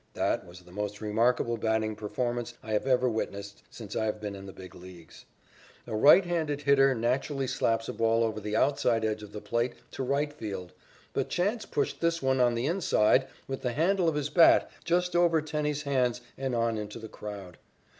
[0.15, 4.33] That was the most remarkable batting performance I have ever witnessed since I have been
[4.33, 5.25] in the Big Leagues.
[5.85, 9.73] A right handed hitter naturally slaps a ball over the outside edge of the plate
[9.91, 10.73] to right field,
[11.13, 15.15] but Chance pushed this one, on the inside, with the handle of his bat, just
[15.15, 17.59] over Tenney's hands and on into the crowd.